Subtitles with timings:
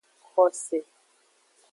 [0.29, 0.77] Xose.